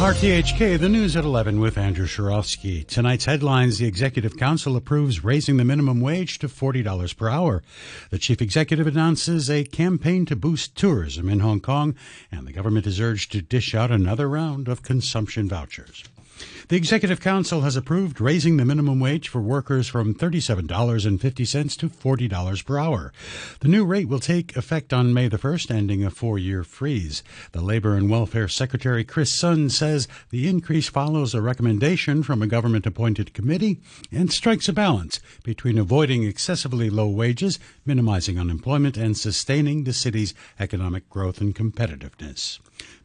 RTHK, 0.00 0.78
the 0.80 0.88
news 0.88 1.14
at 1.14 1.26
11 1.26 1.60
with 1.60 1.76
Andrew 1.76 2.06
Shirovsky. 2.06 2.86
Tonight's 2.86 3.26
headlines 3.26 3.76
The 3.76 3.86
Executive 3.86 4.38
Council 4.38 4.74
approves 4.74 5.22
raising 5.22 5.58
the 5.58 5.64
minimum 5.64 6.00
wage 6.00 6.38
to 6.38 6.48
$40 6.48 7.14
per 7.18 7.28
hour. 7.28 7.62
The 8.08 8.18
chief 8.18 8.40
executive 8.40 8.86
announces 8.86 9.50
a 9.50 9.62
campaign 9.62 10.24
to 10.24 10.34
boost 10.34 10.74
tourism 10.74 11.28
in 11.28 11.40
Hong 11.40 11.60
Kong, 11.60 11.94
and 12.32 12.46
the 12.46 12.52
government 12.52 12.86
is 12.86 12.98
urged 12.98 13.30
to 13.32 13.42
dish 13.42 13.74
out 13.74 13.90
another 13.90 14.26
round 14.26 14.68
of 14.68 14.82
consumption 14.82 15.50
vouchers. 15.50 16.02
The 16.68 16.76
Executive 16.76 17.20
Council 17.20 17.62
has 17.62 17.76
approved 17.76 18.20
raising 18.20 18.56
the 18.56 18.64
minimum 18.64 19.00
wage 19.00 19.28
for 19.28 19.40
workers 19.40 19.88
from 19.88 20.14
$37.50 20.14 21.78
to 21.78 21.88
$40 21.88 22.64
per 22.64 22.78
hour. 22.78 23.12
The 23.58 23.68
new 23.68 23.84
rate 23.84 24.08
will 24.08 24.20
take 24.20 24.56
effect 24.56 24.92
on 24.92 25.12
May 25.12 25.28
the 25.28 25.38
1st, 25.38 25.70
ending 25.70 26.04
a 26.04 26.10
four 26.10 26.38
year 26.38 26.62
freeze. 26.62 27.22
The 27.52 27.60
Labor 27.60 27.96
and 27.96 28.08
Welfare 28.08 28.48
Secretary 28.48 29.02
Chris 29.04 29.32
Sun 29.32 29.70
says 29.70 30.06
the 30.30 30.48
increase 30.48 30.88
follows 30.88 31.34
a 31.34 31.42
recommendation 31.42 32.22
from 32.22 32.42
a 32.42 32.46
government 32.46 32.86
appointed 32.86 33.34
committee 33.34 33.80
and 34.12 34.32
strikes 34.32 34.68
a 34.68 34.72
balance 34.72 35.20
between 35.42 35.78
avoiding 35.78 36.22
excessively 36.24 36.88
low 36.88 37.08
wages, 37.08 37.58
minimizing 37.84 38.38
unemployment, 38.38 38.96
and 38.96 39.16
sustaining 39.16 39.84
the 39.84 39.92
city's 39.92 40.34
economic 40.58 41.08
growth 41.10 41.40
and 41.40 41.54
competitiveness. 41.54 42.60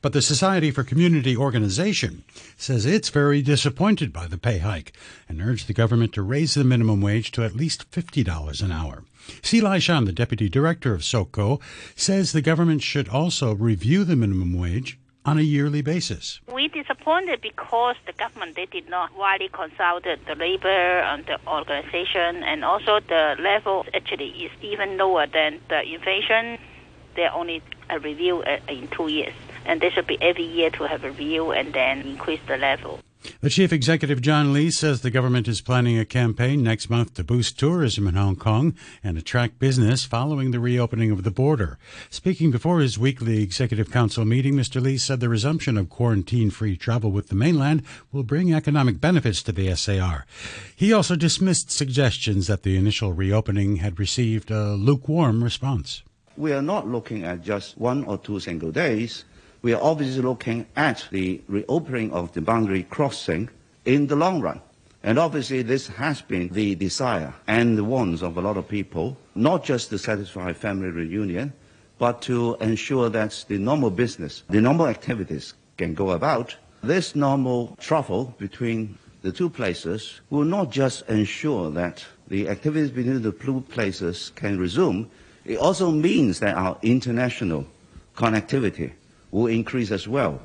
But 0.05 0.13
the 0.13 0.21
Society 0.21 0.69
for 0.69 0.83
Community 0.83 1.35
Organization 1.35 2.25
says 2.57 2.85
it's 2.85 3.09
very 3.09 3.41
disappointed 3.41 4.13
by 4.13 4.27
the 4.27 4.37
pay 4.37 4.59
hike 4.59 4.93
and 5.27 5.41
urged 5.41 5.65
the 5.65 5.73
government 5.73 6.13
to 6.13 6.21
raise 6.21 6.53
the 6.53 6.63
minimum 6.63 7.01
wage 7.01 7.31
to 7.31 7.43
at 7.43 7.55
least 7.55 7.89
$50 7.89 8.61
an 8.61 8.71
hour. 8.71 9.03
Sze 9.41 9.63
Lai-shan, 9.63 10.05
the 10.05 10.11
deputy 10.11 10.47
director 10.47 10.93
of 10.93 11.03
SOCO, 11.03 11.59
says 11.95 12.33
the 12.33 12.43
government 12.43 12.83
should 12.83 13.09
also 13.09 13.55
review 13.55 14.03
the 14.03 14.15
minimum 14.15 14.53
wage 14.55 14.99
on 15.25 15.39
a 15.39 15.41
yearly 15.41 15.81
basis. 15.81 16.39
We 16.53 16.67
disappointed 16.67 17.41
because 17.41 17.95
the 18.05 18.13
government 18.13 18.55
they 18.55 18.67
did 18.67 18.87
not 18.87 19.17
widely 19.17 19.49
consulted 19.49 20.19
the 20.27 20.35
labor 20.35 20.67
and 20.69 21.25
the 21.25 21.39
organization, 21.47 22.43
and 22.43 22.63
also 22.63 22.99
the 22.99 23.37
level 23.39 23.87
actually 23.91 24.29
is 24.45 24.51
even 24.61 24.97
lower 24.97 25.25
than 25.25 25.61
the 25.67 25.81
inflation. 25.81 26.59
They 27.15 27.27
only 27.27 27.63
a 27.89 27.97
review 27.97 28.43
uh, 28.43 28.59
in 28.67 28.87
two 28.89 29.07
years 29.07 29.33
and 29.65 29.81
they 29.81 29.89
should 29.89 30.07
be 30.07 30.21
every 30.21 30.43
year 30.45 30.69
to 30.71 30.87
have 30.87 31.03
a 31.03 31.09
review 31.09 31.51
and 31.51 31.73
then 31.73 32.01
increase 32.01 32.41
the 32.47 32.57
level. 32.57 32.99
The 33.41 33.49
chief 33.49 33.73
executive, 33.73 34.21
John 34.21 34.53
Lee, 34.53 34.69
says 34.69 35.01
the 35.01 35.09
government 35.09 35.47
is 35.47 35.61
planning 35.61 35.97
a 35.97 36.05
campaign 36.05 36.61
next 36.61 36.89
month 36.89 37.15
to 37.15 37.23
boost 37.23 37.57
tourism 37.57 38.07
in 38.07 38.15
Hong 38.15 38.35
Kong 38.35 38.75
and 39.03 39.17
attract 39.17 39.59
business 39.59 40.03
following 40.05 40.51
the 40.51 40.59
reopening 40.59 41.11
of 41.11 41.23
the 41.23 41.31
border. 41.31 41.79
Speaking 42.09 42.51
before 42.51 42.79
his 42.79 42.99
weekly 42.99 43.41
executive 43.41 43.91
council 43.91 44.25
meeting, 44.25 44.53
Mr. 44.53 44.81
Lee 44.81 44.97
said 44.97 45.19
the 45.19 45.29
resumption 45.29 45.77
of 45.77 45.89
quarantine 45.89 46.51
free 46.51 46.77
travel 46.77 47.11
with 47.11 47.29
the 47.29 47.35
mainland 47.35 47.81
will 48.11 48.23
bring 48.23 48.53
economic 48.53 49.01
benefits 49.01 49.41
to 49.43 49.51
the 49.51 49.73
SAR. 49.75 50.25
He 50.75 50.93
also 50.93 51.15
dismissed 51.15 51.71
suggestions 51.71 52.47
that 52.47 52.63
the 52.63 52.77
initial 52.77 53.13
reopening 53.13 53.77
had 53.77 53.99
received 53.99 54.51
a 54.51 54.73
lukewarm 54.73 55.43
response. 55.43 56.03
We 56.37 56.53
are 56.53 56.61
not 56.61 56.87
looking 56.87 57.23
at 57.23 57.41
just 57.41 57.77
one 57.77 58.03
or 58.03 58.17
two 58.17 58.39
single 58.39 58.71
days 58.71 59.23
we 59.65 59.73
are 59.73 59.81
obviously 59.81 60.21
looking 60.21 60.63
at 60.75 61.07
the 61.09 61.41
reopening 61.47 62.13
of 62.13 62.31
the 62.33 62.39
boundary 62.39 62.83
crossing 62.83 63.49
in 63.83 64.05
the 64.05 64.15
long 64.15 64.39
run. 64.39 64.61
And 65.01 65.17
obviously, 65.17 65.63
this 65.63 65.87
has 65.87 66.21
been 66.21 66.49
the 66.49 66.75
desire 66.75 67.33
and 67.47 67.75
the 67.75 67.83
wants 67.83 68.21
of 68.21 68.37
a 68.37 68.41
lot 68.41 68.57
of 68.57 68.67
people, 68.67 69.17
not 69.33 69.63
just 69.63 69.89
to 69.89 69.97
satisfy 69.97 70.53
family 70.53 70.89
reunion, 70.89 71.51
but 71.97 72.21
to 72.21 72.57
ensure 72.61 73.09
that 73.09 73.43
the 73.47 73.57
normal 73.57 73.89
business, 73.89 74.43
the 74.51 74.61
normal 74.61 74.85
activities 74.85 75.55
can 75.77 75.95
go 75.95 76.11
about. 76.11 76.55
This 76.83 77.15
normal 77.15 77.75
travel 77.81 78.35
between 78.37 78.99
the 79.23 79.31
two 79.31 79.49
places 79.49 80.21
will 80.29 80.45
not 80.45 80.69
just 80.69 81.09
ensure 81.09 81.71
that 81.71 82.05
the 82.27 82.49
activities 82.49 82.91
between 82.91 83.23
the 83.23 83.31
two 83.31 83.61
places 83.69 84.31
can 84.35 84.59
resume, 84.59 85.09
it 85.43 85.57
also 85.57 85.89
means 85.89 86.39
that 86.41 86.55
our 86.55 86.77
international 86.83 87.65
connectivity 88.15 88.91
will 89.31 89.47
increase 89.47 89.91
as 89.91 90.07
well. 90.07 90.41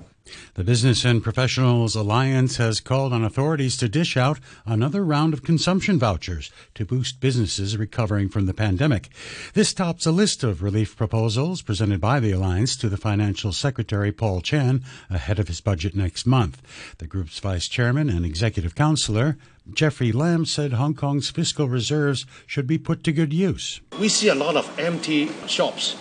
The 0.54 0.64
Business 0.64 1.04
and 1.04 1.22
Professionals 1.22 1.96
Alliance 1.96 2.56
has 2.58 2.80
called 2.80 3.12
on 3.12 3.24
authorities 3.24 3.76
to 3.78 3.88
dish 3.88 4.16
out 4.16 4.38
another 4.66 5.04
round 5.04 5.32
of 5.32 5.42
consumption 5.42 5.98
vouchers 5.98 6.50
to 6.74 6.84
boost 6.84 7.20
businesses 7.20 7.76
recovering 7.76 8.28
from 8.28 8.46
the 8.46 8.54
pandemic. 8.54 9.08
This 9.54 9.72
tops 9.72 10.06
a 10.06 10.12
list 10.12 10.44
of 10.44 10.62
relief 10.62 10.96
proposals 10.96 11.62
presented 11.62 12.00
by 12.00 12.20
the 12.20 12.32
Alliance 12.32 12.76
to 12.76 12.88
the 12.88 12.96
Financial 12.96 13.52
Secretary 13.52 14.12
Paul 14.12 14.40
Chan 14.40 14.84
ahead 15.08 15.38
of 15.38 15.48
his 15.48 15.60
budget 15.60 15.96
next 15.96 16.26
month. 16.26 16.62
The 16.98 17.06
group's 17.06 17.38
vice 17.38 17.68
chairman 17.68 18.08
and 18.08 18.24
executive 18.24 18.74
counselor, 18.74 19.36
Jeffrey 19.72 20.12
Lam, 20.12 20.44
said 20.44 20.74
Hong 20.74 20.94
Kong's 20.94 21.30
fiscal 21.30 21.68
reserves 21.68 22.26
should 22.46 22.66
be 22.66 22.78
put 22.78 23.04
to 23.04 23.12
good 23.12 23.32
use. 23.32 23.80
We 23.98 24.08
see 24.08 24.28
a 24.28 24.34
lot 24.34 24.56
of 24.56 24.78
empty 24.78 25.30
shops. 25.46 25.96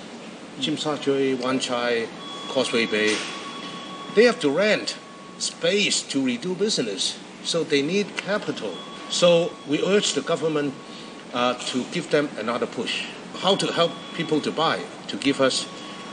Tsim 0.60 0.78
Sha 0.78 0.98
Tsui, 0.98 1.40
Wan 1.40 1.60
Chai, 1.60 2.08
Causeway 2.50 2.86
Bay, 2.86 3.16
they 4.16 4.26
have 4.26 4.40
to 4.40 4.50
rent 4.50 4.98
space 5.38 6.02
to 6.04 6.22
redo 6.22 6.58
business, 6.58 7.18
so 7.44 7.64
they 7.64 7.82
need 7.82 8.18
capital. 8.18 8.74
So 9.10 9.54
we 9.68 9.84
urge 9.84 10.14
the 10.14 10.22
government 10.22 10.74
uh, 11.34 11.54
to 11.72 11.84
give 11.92 12.12
them 12.12 12.30
another 12.38 12.66
push. 12.66 13.06
How 13.38 13.56
to 13.56 13.72
help 13.72 13.92
people 14.16 14.42
to 14.42 14.52
buy, 14.52 14.82
to 15.08 15.18
give 15.18 15.40
us 15.40 15.68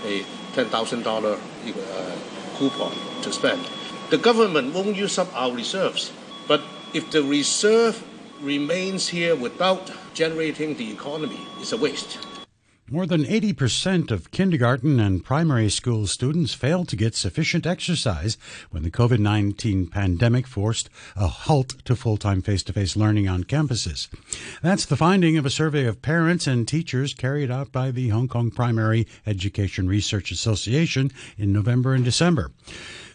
a 0.04 0.22
$10,000 0.54 1.06
uh, 1.08 2.16
coupon 2.58 2.92
to 3.22 3.32
spend. 3.32 3.66
The 4.10 4.18
government 4.18 4.72
won't 4.74 4.96
use 4.96 5.18
up 5.18 5.28
our 5.34 5.52
reserves, 5.52 6.12
but 6.46 6.62
if 6.94 7.10
the 7.10 7.22
reserve 7.22 8.02
remains 8.40 9.08
here 9.08 9.34
without 9.34 9.90
generating 10.14 10.76
the 10.76 10.92
economy, 10.92 11.40
it's 11.58 11.72
a 11.72 11.76
waste. 11.76 12.18
More 12.88 13.04
than 13.04 13.24
80% 13.24 14.12
of 14.12 14.30
kindergarten 14.30 15.00
and 15.00 15.24
primary 15.24 15.68
school 15.70 16.06
students 16.06 16.54
failed 16.54 16.88
to 16.90 16.96
get 16.96 17.16
sufficient 17.16 17.66
exercise 17.66 18.38
when 18.70 18.84
the 18.84 18.92
COVID 18.92 19.18
19 19.18 19.88
pandemic 19.88 20.46
forced 20.46 20.88
a 21.16 21.26
halt 21.26 21.84
to 21.84 21.96
full 21.96 22.16
time 22.16 22.42
face 22.42 22.62
to 22.62 22.72
face 22.72 22.94
learning 22.94 23.28
on 23.28 23.42
campuses. 23.42 24.06
That's 24.62 24.86
the 24.86 24.96
finding 24.96 25.36
of 25.36 25.44
a 25.44 25.50
survey 25.50 25.86
of 25.86 26.00
parents 26.00 26.46
and 26.46 26.68
teachers 26.68 27.12
carried 27.12 27.50
out 27.50 27.72
by 27.72 27.90
the 27.90 28.10
Hong 28.10 28.28
Kong 28.28 28.52
Primary 28.52 29.08
Education 29.26 29.88
Research 29.88 30.30
Association 30.30 31.10
in 31.36 31.52
November 31.52 31.92
and 31.92 32.04
December. 32.04 32.52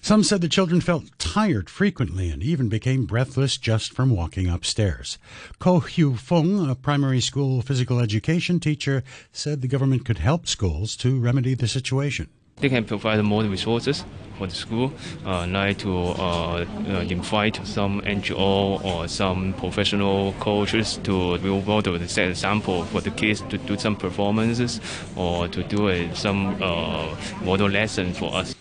Some 0.04 0.24
said 0.24 0.42
the 0.42 0.50
children 0.50 0.82
felt 0.82 1.16
tired 1.20 1.70
frequently 1.70 2.32
and 2.32 2.42
even 2.42 2.70
became 2.70 3.06
breathless 3.06 3.56
just 3.56 3.94
from 3.94 4.10
walking 4.10 4.48
upstairs. 4.48 5.20
Ko 5.60 5.80
Hu 5.80 6.16
Fung, 6.16 6.68
a 6.68 6.74
primary 6.74 7.22
school 7.22 7.62
physical 7.62 8.00
education 8.00 8.60
teacher, 8.60 9.04
said 9.32 9.62
the 9.62 9.68
government 9.68 10.04
could 10.04 10.18
help 10.18 10.48
schools 10.48 10.96
to 10.98 11.20
remedy 11.20 11.54
the 11.54 11.68
situation. 11.68 12.30
They 12.58 12.70
can 12.70 12.84
provide 12.84 13.24
more 13.24 13.44
resources 13.44 14.04
for 14.40 14.48
the 14.48 14.56
school, 14.56 14.92
uh, 15.24 15.46
like 15.46 15.78
to 15.80 15.96
uh, 15.96 16.66
uh, 16.66 17.06
invite 17.08 17.60
some 17.64 18.02
NGO 18.02 18.84
or 18.84 19.08
some 19.08 19.54
professional 19.54 20.34
coaches 20.40 21.00
to 21.04 21.38
role 21.38 21.62
model 21.62 21.96
and 21.96 22.10
set 22.10 22.28
example 22.28 22.86
for 22.86 23.02
the 23.02 23.12
kids 23.12 23.42
to 23.50 23.58
do 23.60 23.78
some 23.78 23.96
performances 23.96 24.82
or 25.16 25.48
to 25.48 25.64
do 25.64 26.14
some 26.16 26.58
uh, 26.62 27.16
model 27.44 27.70
lesson 27.70 28.14
for 28.14 28.34
us. 28.34 28.56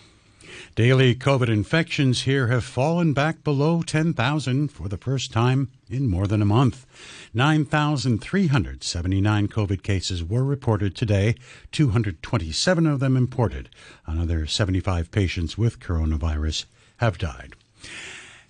Daily 0.75 1.15
COVID 1.15 1.49
infections 1.49 2.21
here 2.21 2.47
have 2.47 2.63
fallen 2.63 3.11
back 3.11 3.43
below 3.43 3.81
10,000 3.81 4.69
for 4.69 4.87
the 4.87 4.95
first 4.95 5.33
time 5.33 5.69
in 5.89 6.07
more 6.07 6.27
than 6.27 6.41
a 6.41 6.45
month. 6.45 6.85
9,379 7.33 9.47
COVID 9.49 9.83
cases 9.83 10.23
were 10.23 10.45
reported 10.45 10.95
today, 10.95 11.35
227 11.73 12.87
of 12.87 13.01
them 13.01 13.17
imported. 13.17 13.69
Another 14.05 14.47
75 14.47 15.11
patients 15.11 15.57
with 15.57 15.81
coronavirus 15.81 16.63
have 16.99 17.17
died. 17.17 17.55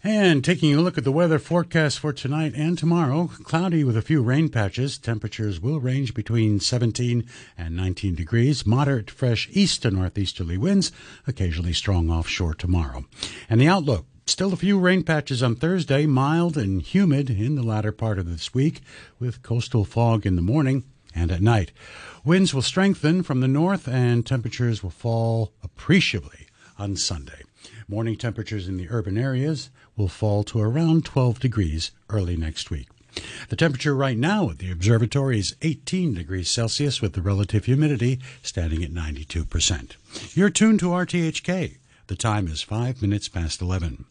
And 0.03 0.43
taking 0.43 0.73
a 0.73 0.81
look 0.81 0.97
at 0.97 1.03
the 1.03 1.11
weather 1.11 1.37
forecast 1.37 1.99
for 1.99 2.11
tonight 2.11 2.53
and 2.55 2.75
tomorrow, 2.75 3.29
cloudy 3.43 3.83
with 3.83 3.95
a 3.95 4.01
few 4.01 4.23
rain 4.23 4.49
patches. 4.49 4.97
Temperatures 4.97 5.59
will 5.59 5.79
range 5.79 6.15
between 6.15 6.59
17 6.59 7.23
and 7.55 7.75
19 7.75 8.15
degrees. 8.15 8.65
Moderate 8.65 9.11
fresh 9.11 9.47
east 9.51 9.83
to 9.83 9.91
northeasterly 9.91 10.57
winds, 10.57 10.91
occasionally 11.27 11.73
strong 11.73 12.09
offshore 12.09 12.55
tomorrow. 12.55 13.05
And 13.47 13.61
the 13.61 13.67
outlook 13.67 14.07
Still 14.27 14.53
a 14.53 14.55
few 14.55 14.79
rain 14.79 15.03
patches 15.03 15.43
on 15.43 15.55
Thursday, 15.55 16.05
mild 16.05 16.55
and 16.55 16.81
humid 16.81 17.29
in 17.29 17.55
the 17.55 17.63
latter 17.63 17.91
part 17.91 18.17
of 18.17 18.29
this 18.29 18.53
week, 18.53 18.81
with 19.19 19.41
coastal 19.41 19.83
fog 19.83 20.25
in 20.25 20.35
the 20.35 20.41
morning 20.41 20.85
and 21.13 21.31
at 21.31 21.41
night. 21.41 21.71
Winds 22.23 22.53
will 22.53 22.61
strengthen 22.61 23.23
from 23.23 23.41
the 23.41 23.47
north 23.47 23.87
and 23.87 24.25
temperatures 24.25 24.83
will 24.83 24.91
fall 24.91 25.51
appreciably 25.63 26.47
on 26.77 26.95
Sunday. 26.95 27.41
Morning 27.87 28.15
temperatures 28.15 28.67
in 28.67 28.77
the 28.77 28.87
urban 28.89 29.17
areas 29.17 29.69
will 29.95 30.07
fall 30.07 30.43
to 30.45 30.59
around 30.59 31.05
12 31.05 31.39
degrees 31.39 31.91
early 32.09 32.35
next 32.35 32.69
week. 32.69 32.87
The 33.49 33.55
temperature 33.55 33.93
right 33.93 34.17
now 34.17 34.49
at 34.49 34.59
the 34.59 34.71
observatory 34.71 35.39
is 35.39 35.55
18 35.61 36.13
degrees 36.13 36.49
Celsius 36.49 37.01
with 37.01 37.13
the 37.13 37.21
relative 37.21 37.65
humidity 37.65 38.19
standing 38.41 38.83
at 38.83 38.91
92%. 38.91 39.95
You're 40.33 40.49
tuned 40.49 40.79
to 40.79 40.89
RTHK 40.89 41.77
The 42.07 42.15
time 42.15 42.47
is 42.47 42.61
five 42.61 43.01
minutes 43.01 43.27
past 43.27 43.61
11. 43.61 44.05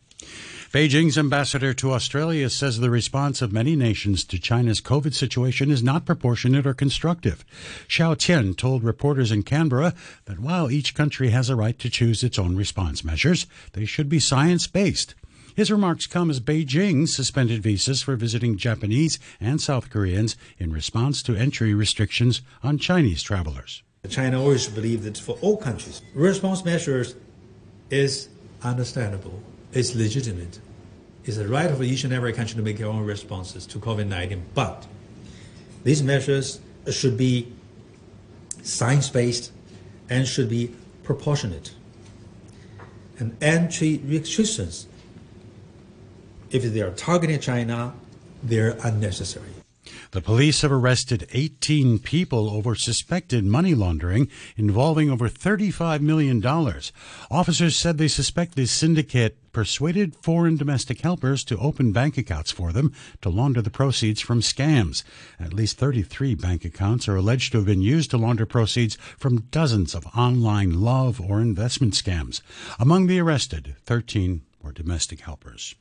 Beijing's 0.73 1.19
ambassador 1.19 1.75
to 1.75 1.93
Australia 1.93 2.49
says 2.49 2.79
the 2.79 2.91
response 2.91 3.43
of 3.43 3.53
many 3.53 3.75
nations 3.75 4.23
to 4.23 4.39
China's 4.39 4.81
COVID 4.81 5.15
situation 5.15 5.69
is 5.69 5.83
not 5.83 6.07
proportionate 6.07 6.65
or 6.65 6.75
constructive. 6.75 7.45
Xiao 7.89 8.15
Qian 8.15 8.57
told 8.57 8.85
reporters 8.85 9.33
in 9.33 9.43
Canberra 9.43 9.95
that 10.27 10.39
while 10.39 10.71
each 10.71 10.95
country 10.95 11.31
has 11.31 11.51
a 11.51 11.57
right 11.57 11.77
to 11.81 11.91
choose 11.91 12.23
its 12.23 12.39
own 12.39 12.55
response 12.55 13.03
measures, 13.03 13.47
they 13.73 13.85
should 13.85 14.09
be 14.09 14.21
science 14.21 14.69
based. 14.69 15.17
His 15.55 15.71
remarks 15.71 16.07
come 16.07 16.31
as 16.31 16.41
Beijing 16.41 17.09
suspended 17.09 17.63
visas 17.63 18.03
for 18.03 18.17
visiting 18.17 18.57
Japanese 18.57 19.19
and 19.41 19.61
South 19.61 19.91
Koreans 19.91 20.37
in 20.59 20.73
response 20.73 21.23
to 21.25 21.37
entry 21.37 21.75
restrictions 21.75 22.43
on 22.63 22.79
Chinese 22.79 23.23
travelers. 23.23 23.83
China 24.09 24.41
always 24.41 24.67
believed 24.67 25.05
that 25.05 25.19
for 25.19 25.37
all 25.43 25.57
countries, 25.57 26.03
response 26.15 26.65
measures 26.65 27.15
is 27.91 28.29
understandable 28.63 29.43
it's 29.73 29.95
legitimate. 29.95 30.59
It's 31.25 31.37
the 31.37 31.47
right 31.47 31.71
of 31.71 31.83
each 31.83 32.05
and 32.05 32.13
every 32.13 32.33
country 32.33 32.57
to 32.57 32.63
make 32.63 32.79
their 32.79 32.89
own 32.89 33.05
responses 33.05 33.67
to 33.67 33.79
COVID 33.79 34.09
19. 34.09 34.45
But 34.55 34.87
these 35.85 36.03
measures 36.03 36.61
should 36.91 37.17
be 37.17 37.53
science 38.63 39.09
based 39.09 39.53
and 40.09 40.27
should 40.27 40.49
be 40.49 40.75
proportionate. 41.03 41.75
And 43.19 43.37
entry 43.43 43.99
restrictions, 43.99 44.87
if 46.51 46.63
they 46.63 46.81
are 46.81 46.93
targeting 46.93 47.39
China, 47.41 47.93
they're 48.43 48.77
unnecessary. 48.83 49.51
The 50.13 50.21
police 50.21 50.63
have 50.63 50.73
arrested 50.73 51.29
18 51.33 52.01
people 52.01 52.51
over 52.51 52.75
suspected 52.75 53.45
money 53.45 53.75
laundering 53.75 54.29
involving 54.57 55.09
over 55.09 55.29
$35 55.29 56.01
million. 56.01 56.45
Officers 57.31 57.77
said 57.77 57.97
they 57.97 58.09
suspect 58.09 58.57
the 58.57 58.67
syndicate 58.67 59.37
persuaded 59.53 60.17
foreign 60.17 60.57
domestic 60.57 61.01
helpers 61.01 61.45
to 61.45 61.59
open 61.59 61.93
bank 61.93 62.19
accounts 62.19 62.51
for 62.51 62.73
them 62.73 62.93
to 63.23 63.29
launder 63.29 63.63
the 63.63 63.71
proceeds 63.71 64.21
from 64.21 64.41
scams. 64.41 65.05
At 65.39 65.55
least 65.55 65.79
33 65.79 66.35
bank 66.35 66.65
accounts 66.65 67.09
are 67.09 67.17
alleged 67.17 67.53
to 67.53 67.59
have 67.59 67.67
been 67.67 67.81
used 67.83 68.11
to 68.11 68.19
launder 68.19 68.47
proceeds 68.47 68.97
from 69.17 69.43
dozens 69.51 69.95
of 69.95 70.07
online 70.17 70.81
love 70.81 71.21
or 71.21 71.41
investment 71.41 71.95
scams. 71.95 72.43
Among 72.79 73.07
the 73.07 73.21
arrested, 73.21 73.77
13 73.87 74.43
were 74.63 74.73
domestic 74.73 75.21
helpers. 75.21 75.75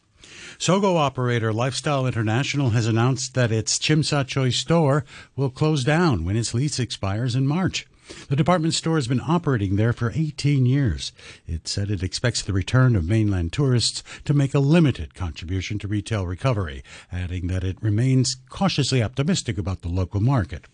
Sogo 0.58 0.98
operator 0.98 1.54
Lifestyle 1.54 2.06
International 2.06 2.72
has 2.72 2.88
announced 2.88 3.34
that 3.34 3.52
its 3.52 3.82
Sha 3.82 4.24
Tsui 4.24 4.52
store 4.52 5.06
will 5.36 5.50
close 5.50 5.84
down 5.84 6.26
when 6.26 6.36
its 6.36 6.54
lease 6.54 6.80
expires 6.80 7.36
in 7.36 7.48
March. 7.48 7.88
The 8.28 8.36
department 8.36 8.74
store 8.74 8.96
has 8.96 9.08
been 9.08 9.22
operating 9.22 9.76
there 9.76 9.94
for 9.94 10.12
18 10.14 10.66
years. 10.66 11.12
It 11.48 11.68
said 11.68 11.92
it 11.92 12.04
expects 12.04 12.42
the 12.42 12.54
return 12.54 12.96
of 12.96 13.08
mainland 13.08 13.54
tourists 13.54 14.04
to 14.26 14.34
make 14.34 14.54
a 14.54 14.60
limited 14.60 15.14
contribution 15.14 15.78
to 15.80 15.88
retail 15.88 16.26
recovery, 16.26 16.84
adding 17.12 17.48
that 17.48 17.64
it 17.64 17.82
remains 17.82 18.36
cautiously 18.50 19.04
optimistic 19.04 19.58
about 19.58 19.82
the 19.82 19.90
local 19.90 20.22
market. 20.22 20.66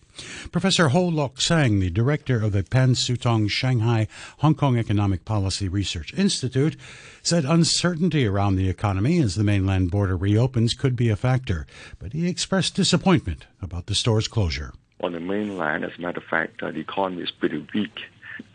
Professor 0.51 0.89
Ho 0.89 1.06
Lok 1.06 1.41
Sang, 1.41 1.79
the 1.79 1.89
director 1.89 2.41
of 2.41 2.51
the 2.51 2.63
Pan 2.63 2.94
Sutong 2.94 3.50
Shanghai 3.50 4.07
Hong 4.39 4.56
Kong 4.56 4.77
Economic 4.77 5.25
Policy 5.25 5.67
Research 5.67 6.13
Institute, 6.13 6.77
said 7.21 7.45
uncertainty 7.45 8.25
around 8.25 8.56
the 8.56 8.69
economy 8.69 9.19
as 9.19 9.35
the 9.35 9.44
mainland 9.44 9.91
border 9.91 10.15
reopens 10.15 10.73
could 10.73 10.95
be 10.95 11.09
a 11.09 11.15
factor, 11.15 11.65
but 12.00 12.13
he 12.13 12.27
expressed 12.27 12.75
disappointment 12.75 13.45
about 13.62 13.88
the 13.88 13.95
store's 13.95 14.27
closure. 14.27 14.73
On 15.01 15.12
the 15.12 15.19
mainland, 15.19 15.83
as 15.83 15.91
a 15.97 16.01
matter 16.01 16.19
of 16.19 16.25
fact, 16.25 16.63
uh, 16.63 16.71
the 16.71 16.79
economy 16.79 17.23
is 17.23 17.31
pretty 17.31 17.67
weak. 17.73 18.00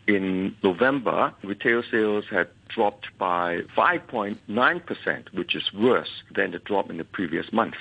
In 0.07 0.55
November, 0.63 1.33
retail 1.43 1.83
sales 1.89 2.25
had 2.29 2.47
dropped 2.67 3.07
by 3.17 3.61
5.9%, 3.77 5.33
which 5.33 5.55
is 5.55 5.71
worse 5.73 6.23
than 6.33 6.51
the 6.51 6.59
drop 6.59 6.89
in 6.89 6.97
the 6.97 7.03
previous 7.03 7.53
month. 7.53 7.75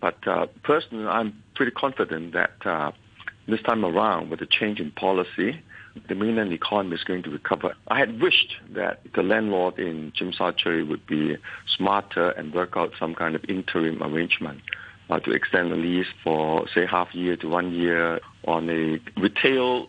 But 0.00 0.26
uh, 0.26 0.46
personally, 0.62 1.06
I'm 1.06 1.42
pretty 1.54 1.72
confident 1.72 2.32
that 2.32 2.54
uh, 2.64 2.92
this 3.48 3.62
time 3.62 3.84
around, 3.84 4.30
with 4.30 4.40
the 4.40 4.46
change 4.46 4.80
in 4.80 4.90
policy, 4.90 5.62
the 6.08 6.14
mainland 6.14 6.52
economy 6.52 6.94
is 6.94 7.04
going 7.04 7.22
to 7.22 7.30
recover. 7.30 7.74
I 7.88 7.98
had 7.98 8.20
wished 8.20 8.56
that 8.74 9.00
the 9.14 9.22
landlord 9.22 9.78
in 9.78 10.12
Jim 10.14 10.32
Tsui 10.32 10.86
would 10.86 11.06
be 11.06 11.36
smarter 11.76 12.30
and 12.30 12.52
work 12.52 12.76
out 12.76 12.92
some 12.98 13.14
kind 13.14 13.34
of 13.34 13.44
interim 13.48 14.02
arrangement 14.02 14.60
uh, 15.08 15.20
to 15.20 15.30
extend 15.30 15.72
the 15.72 15.76
lease 15.76 16.06
for, 16.22 16.66
say, 16.74 16.86
half 16.86 17.14
year 17.14 17.36
to 17.36 17.48
one 17.48 17.72
year 17.72 18.20
on 18.46 18.68
a 18.68 19.20
retail 19.20 19.88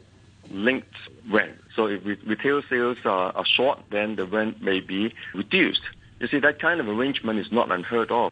linked 0.50 0.96
rent. 1.32 1.56
So 1.76 1.88
if 1.88 2.04
retail 2.26 2.62
sales 2.70 2.98
are, 3.04 3.36
are 3.36 3.46
short, 3.46 3.80
then 3.92 4.16
the 4.16 4.26
rent 4.26 4.62
may 4.62 4.80
be 4.80 5.14
reduced. 5.34 5.82
You 6.20 6.28
see, 6.28 6.40
that 6.40 6.60
kind 6.60 6.80
of 6.80 6.88
arrangement 6.88 7.40
is 7.40 7.48
not 7.52 7.72
unheard 7.72 8.12
of. 8.12 8.32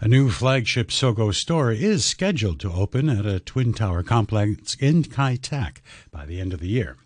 A 0.00 0.08
new 0.08 0.30
flagship 0.30 0.88
Sogo 0.88 1.34
store 1.34 1.72
is 1.72 2.04
scheduled 2.04 2.60
to 2.60 2.72
open 2.72 3.08
at 3.08 3.26
a 3.26 3.40
twin 3.40 3.72
tower 3.72 4.02
complex 4.02 4.74
in 4.76 5.04
Kai 5.04 5.36
Tak 5.36 5.82
by 6.10 6.26
the 6.26 6.40
end 6.40 6.52
of 6.52 6.60
the 6.60 6.68
year. 6.68 6.96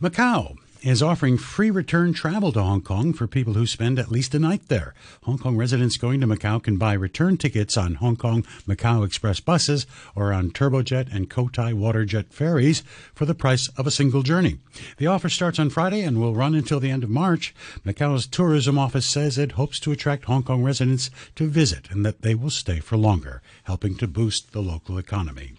Macau 0.00 0.56
is 0.82 1.02
offering 1.02 1.38
free 1.38 1.70
return 1.70 2.12
travel 2.12 2.50
to 2.52 2.60
Hong 2.60 2.80
Kong 2.80 3.12
for 3.12 3.28
people 3.28 3.54
who 3.54 3.66
spend 3.66 3.98
at 3.98 4.10
least 4.10 4.34
a 4.34 4.38
night 4.38 4.68
there. 4.68 4.94
Hong 5.22 5.38
Kong 5.38 5.56
residents 5.56 5.96
going 5.96 6.20
to 6.20 6.26
Macau 6.26 6.60
can 6.60 6.76
buy 6.76 6.92
return 6.94 7.36
tickets 7.36 7.76
on 7.76 7.94
Hong 7.94 8.16
Kong 8.16 8.42
Macau 8.66 9.06
Express 9.06 9.38
buses 9.38 9.86
or 10.16 10.32
on 10.32 10.50
Turbojet 10.50 11.14
and 11.14 11.30
Cotai 11.30 11.72
Waterjet 11.72 12.32
ferries 12.32 12.82
for 13.14 13.26
the 13.26 13.34
price 13.34 13.68
of 13.76 13.86
a 13.86 13.92
single 13.92 14.22
journey. 14.22 14.58
The 14.96 15.06
offer 15.06 15.28
starts 15.28 15.60
on 15.60 15.70
Friday 15.70 16.02
and 16.02 16.20
will 16.20 16.34
run 16.34 16.54
until 16.54 16.80
the 16.80 16.90
end 16.90 17.04
of 17.04 17.10
March. 17.10 17.54
Macau's 17.86 18.26
tourism 18.26 18.78
office 18.78 19.06
says 19.06 19.38
it 19.38 19.52
hopes 19.52 19.78
to 19.80 19.92
attract 19.92 20.24
Hong 20.24 20.42
Kong 20.42 20.64
residents 20.64 21.10
to 21.36 21.48
visit 21.48 21.90
and 21.90 22.04
that 22.04 22.22
they 22.22 22.34
will 22.34 22.50
stay 22.50 22.80
for 22.80 22.96
longer, 22.96 23.40
helping 23.64 23.96
to 23.96 24.08
boost 24.08 24.52
the 24.52 24.62
local 24.62 24.98
economy. 24.98 25.52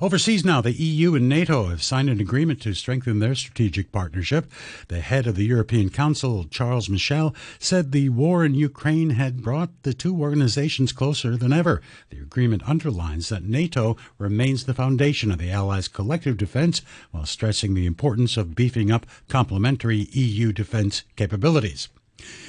Overseas 0.00 0.44
now, 0.44 0.60
the 0.60 0.72
EU 0.72 1.14
and 1.14 1.28
NATO 1.28 1.68
have 1.68 1.82
signed 1.82 2.10
an 2.10 2.20
agreement 2.20 2.60
to 2.62 2.74
strengthen 2.74 3.18
their 3.18 3.34
strategic 3.34 3.92
partnership. 3.92 4.50
The 4.88 5.00
head 5.00 5.26
of 5.26 5.36
the 5.36 5.44
European 5.44 5.90
Council, 5.90 6.44
Charles 6.44 6.88
Michel, 6.88 7.34
said 7.58 7.92
the 7.92 8.08
war 8.08 8.44
in 8.44 8.54
Ukraine 8.54 9.10
had 9.10 9.42
brought 9.42 9.70
the 9.82 9.94
two 9.94 10.20
organizations 10.20 10.92
closer 10.92 11.36
than 11.36 11.52
ever. 11.52 11.80
The 12.10 12.18
agreement 12.18 12.68
underlines 12.68 13.28
that 13.28 13.44
NATO 13.44 13.96
remains 14.18 14.64
the 14.64 14.74
foundation 14.74 15.30
of 15.30 15.38
the 15.38 15.50
Allies' 15.50 15.88
collective 15.88 16.36
defense 16.36 16.82
while 17.10 17.26
stressing 17.26 17.74
the 17.74 17.86
importance 17.86 18.36
of 18.36 18.54
beefing 18.54 18.90
up 18.90 19.06
complementary 19.28 20.08
EU 20.12 20.52
defense 20.52 21.02
capabilities. 21.16 21.88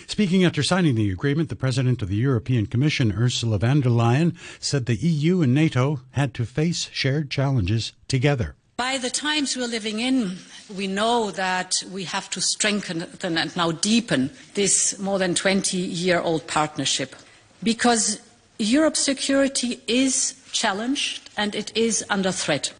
Speaking 0.07 0.43
after 0.43 0.63
signing 0.63 0.95
the 0.95 1.11
agreement, 1.11 1.49
the 1.49 1.55
President 1.55 2.01
of 2.01 2.09
the 2.09 2.15
European 2.15 2.65
Commission, 2.65 3.13
Ursula 3.13 3.57
von 3.57 3.81
der 3.81 3.89
Leyen, 3.89 4.35
said 4.59 4.85
the 4.85 4.95
EU 4.95 5.41
and 5.41 5.53
NATO 5.53 6.01
had 6.11 6.33
to 6.35 6.45
face 6.45 6.89
shared 6.91 7.29
challenges 7.29 7.93
together. 8.07 8.55
By 8.77 8.97
the 8.97 9.09
times 9.09 9.55
we're 9.55 9.67
living 9.67 9.99
in, 9.99 10.37
we 10.75 10.87
know 10.87 11.31
that 11.31 11.75
we 11.91 12.03
have 12.05 12.29
to 12.31 12.41
strengthen 12.41 13.03
and 13.21 13.55
now 13.55 13.71
deepen 13.71 14.31
this 14.55 14.97
more 14.99 15.19
than 15.19 15.35
20 15.35 15.77
year 15.77 16.19
old 16.19 16.47
partnership 16.47 17.15
because 17.61 18.19
Europe's 18.59 18.99
security 18.99 19.79
is 19.87 20.35
challenged 20.51 21.29
and 21.37 21.55
it 21.55 21.75
is 21.75 22.03
under 22.09 22.31
threat. 22.31 22.73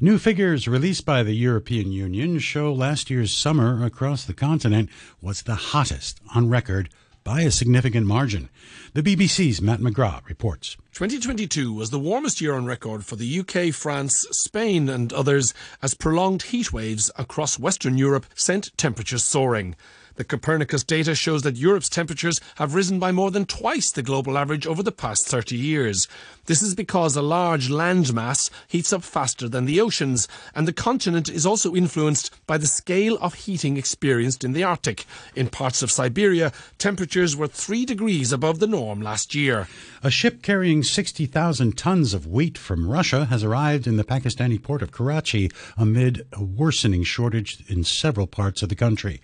New 0.00 0.18
figures 0.18 0.66
released 0.66 1.04
by 1.04 1.22
the 1.22 1.34
European 1.34 1.92
Union 1.92 2.38
show 2.38 2.72
last 2.72 3.10
year's 3.10 3.32
summer 3.32 3.84
across 3.84 4.24
the 4.24 4.34
continent 4.34 4.88
was 5.20 5.42
the 5.42 5.54
hottest 5.54 6.20
on 6.34 6.48
record 6.48 6.88
by 7.24 7.42
a 7.42 7.50
significant 7.50 8.06
margin. 8.06 8.48
The 8.94 9.02
BBC's 9.02 9.60
Matt 9.60 9.80
McGrath 9.80 10.26
reports. 10.26 10.76
2022 10.92 11.72
was 11.72 11.90
the 11.90 11.98
warmest 11.98 12.40
year 12.40 12.54
on 12.54 12.66
record 12.66 13.04
for 13.04 13.16
the 13.16 13.40
UK, 13.40 13.74
France, 13.74 14.26
Spain, 14.30 14.88
and 14.88 15.12
others 15.12 15.54
as 15.82 15.94
prolonged 15.94 16.42
heat 16.42 16.72
waves 16.72 17.10
across 17.16 17.58
Western 17.58 17.98
Europe 17.98 18.26
sent 18.34 18.76
temperatures 18.76 19.24
soaring. 19.24 19.76
The 20.16 20.24
Copernicus 20.24 20.84
data 20.84 21.14
shows 21.14 21.42
that 21.42 21.56
Europe's 21.56 21.88
temperatures 21.88 22.40
have 22.56 22.74
risen 22.74 22.98
by 22.98 23.12
more 23.12 23.30
than 23.30 23.46
twice 23.46 23.90
the 23.90 24.02
global 24.02 24.36
average 24.36 24.66
over 24.66 24.82
the 24.82 24.92
past 24.92 25.28
30 25.28 25.56
years. 25.56 26.08
This 26.46 26.62
is 26.62 26.74
because 26.74 27.16
a 27.16 27.22
large 27.22 27.68
landmass 27.68 28.50
heats 28.66 28.92
up 28.92 29.02
faster 29.02 29.48
than 29.48 29.66
the 29.66 29.80
oceans, 29.80 30.26
and 30.54 30.66
the 30.66 30.72
continent 30.72 31.28
is 31.28 31.46
also 31.46 31.74
influenced 31.74 32.30
by 32.46 32.58
the 32.58 32.66
scale 32.66 33.16
of 33.18 33.34
heating 33.34 33.76
experienced 33.76 34.42
in 34.42 34.52
the 34.52 34.64
Arctic. 34.64 35.06
In 35.36 35.48
parts 35.48 35.82
of 35.82 35.90
Siberia, 35.90 36.52
temperatures 36.78 37.36
were 37.36 37.46
3 37.46 37.84
degrees 37.84 38.32
above 38.32 38.58
the 38.58 38.66
norm 38.66 39.00
last 39.00 39.34
year. 39.34 39.68
A 40.02 40.10
ship 40.10 40.42
carrying 40.42 40.82
60,000 40.82 41.76
tons 41.78 42.14
of 42.14 42.26
wheat 42.26 42.58
from 42.58 42.88
Russia 42.90 43.26
has 43.26 43.44
arrived 43.44 43.86
in 43.86 43.96
the 43.96 44.04
Pakistani 44.04 44.60
port 44.60 44.82
of 44.82 44.90
Karachi 44.90 45.50
amid 45.76 46.26
a 46.32 46.42
worsening 46.42 47.04
shortage 47.04 47.62
in 47.68 47.84
several 47.84 48.26
parts 48.26 48.62
of 48.62 48.68
the 48.68 48.74
country. 48.74 49.20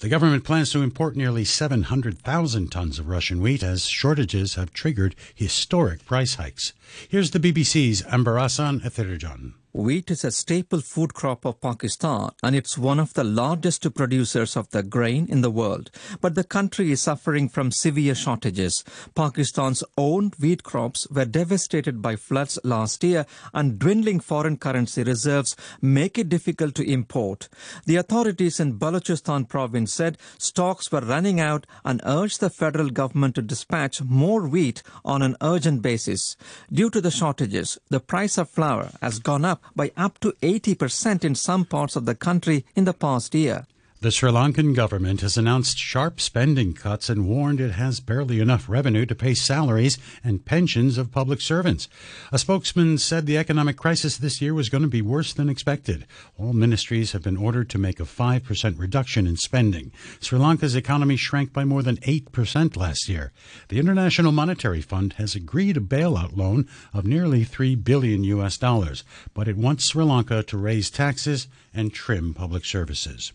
The 0.00 0.08
government 0.08 0.25
plans 0.44 0.70
to 0.72 0.82
import 0.82 1.16
nearly 1.16 1.44
700,000 1.44 2.70
tons 2.70 2.98
of 2.98 3.08
Russian 3.08 3.40
wheat 3.40 3.62
as 3.62 3.86
shortages 3.86 4.54
have 4.54 4.72
triggered 4.72 5.14
historic 5.34 6.04
price 6.04 6.34
hikes. 6.34 6.72
Here's 7.08 7.30
the 7.30 7.40
BBC's 7.40 8.02
Anbarasan 8.02 8.80
Ethirajan. 8.82 9.54
Wheat 9.76 10.10
is 10.10 10.24
a 10.24 10.30
staple 10.30 10.80
food 10.80 11.12
crop 11.12 11.44
of 11.44 11.60
Pakistan 11.60 12.30
and 12.42 12.56
it's 12.56 12.78
one 12.78 12.98
of 12.98 13.12
the 13.12 13.22
largest 13.22 13.94
producers 13.94 14.56
of 14.56 14.70
the 14.70 14.82
grain 14.82 15.26
in 15.28 15.42
the 15.42 15.50
world. 15.50 15.90
But 16.22 16.34
the 16.34 16.44
country 16.44 16.92
is 16.92 17.02
suffering 17.02 17.50
from 17.50 17.70
severe 17.70 18.14
shortages. 18.14 18.82
Pakistan's 19.14 19.84
own 19.98 20.32
wheat 20.40 20.62
crops 20.62 21.06
were 21.10 21.26
devastated 21.26 22.00
by 22.00 22.16
floods 22.16 22.58
last 22.64 23.04
year 23.04 23.26
and 23.52 23.78
dwindling 23.78 24.18
foreign 24.20 24.56
currency 24.56 25.02
reserves 25.02 25.54
make 25.82 26.16
it 26.16 26.30
difficult 26.30 26.74
to 26.76 26.90
import. 26.90 27.50
The 27.84 27.96
authorities 27.96 28.58
in 28.58 28.78
Balochistan 28.78 29.46
province 29.46 29.92
said 29.92 30.16
stocks 30.38 30.90
were 30.90 31.02
running 31.02 31.38
out 31.38 31.66
and 31.84 32.00
urged 32.06 32.40
the 32.40 32.48
federal 32.48 32.88
government 32.88 33.34
to 33.34 33.42
dispatch 33.42 34.00
more 34.02 34.48
wheat 34.48 34.82
on 35.04 35.20
an 35.20 35.36
urgent 35.42 35.82
basis. 35.82 36.34
Due 36.72 36.88
to 36.88 37.02
the 37.02 37.10
shortages, 37.10 37.76
the 37.90 38.00
price 38.00 38.38
of 38.38 38.48
flour 38.48 38.92
has 39.02 39.18
gone 39.18 39.44
up 39.44 39.64
by 39.74 39.90
up 39.96 40.18
to 40.20 40.32
80% 40.42 41.24
in 41.24 41.34
some 41.34 41.64
parts 41.64 41.96
of 41.96 42.04
the 42.04 42.14
country 42.14 42.64
in 42.74 42.84
the 42.84 42.94
past 42.94 43.34
year. 43.34 43.66
The 43.98 44.10
Sri 44.10 44.30
Lankan 44.30 44.74
government 44.74 45.22
has 45.22 45.38
announced 45.38 45.78
sharp 45.78 46.20
spending 46.20 46.74
cuts 46.74 47.08
and 47.08 47.26
warned 47.26 47.62
it 47.62 47.72
has 47.72 47.98
barely 47.98 48.40
enough 48.40 48.68
revenue 48.68 49.06
to 49.06 49.14
pay 49.14 49.32
salaries 49.32 49.96
and 50.22 50.44
pensions 50.44 50.98
of 50.98 51.10
public 51.10 51.40
servants. 51.40 51.88
A 52.30 52.38
spokesman 52.38 52.98
said 52.98 53.24
the 53.24 53.38
economic 53.38 53.78
crisis 53.78 54.18
this 54.18 54.42
year 54.42 54.52
was 54.52 54.68
going 54.68 54.82
to 54.82 54.88
be 54.88 55.00
worse 55.00 55.32
than 55.32 55.48
expected. 55.48 56.06
All 56.38 56.52
ministries 56.52 57.12
have 57.12 57.22
been 57.22 57.38
ordered 57.38 57.70
to 57.70 57.78
make 57.78 57.98
a 57.98 58.02
5% 58.02 58.78
reduction 58.78 59.26
in 59.26 59.38
spending. 59.38 59.90
Sri 60.20 60.38
Lanka's 60.38 60.76
economy 60.76 61.16
shrank 61.16 61.54
by 61.54 61.64
more 61.64 61.82
than 61.82 61.96
8% 61.96 62.76
last 62.76 63.08
year. 63.08 63.32
The 63.68 63.78
International 63.78 64.30
Monetary 64.30 64.82
Fund 64.82 65.14
has 65.14 65.34
agreed 65.34 65.78
a 65.78 65.80
bailout 65.80 66.36
loan 66.36 66.68
of 66.92 67.06
nearly 67.06 67.44
3 67.44 67.74
billion 67.76 68.24
US 68.24 68.58
dollars, 68.58 69.04
but 69.32 69.48
it 69.48 69.56
wants 69.56 69.88
Sri 69.90 70.04
Lanka 70.04 70.42
to 70.42 70.58
raise 70.58 70.90
taxes 70.90 71.48
and 71.72 71.94
trim 71.94 72.34
public 72.34 72.66
services. 72.66 73.32